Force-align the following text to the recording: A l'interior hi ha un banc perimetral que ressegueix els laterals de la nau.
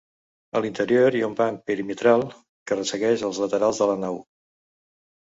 A 0.59 0.59
l'interior 0.63 1.17
hi 1.17 1.19
ha 1.25 1.25
un 1.31 1.35
banc 1.41 1.59
perimetral 1.71 2.25
que 2.71 2.77
ressegueix 2.79 3.25
els 3.27 3.41
laterals 3.43 3.83
de 3.83 3.89
la 3.91 3.99
nau. 4.05 4.17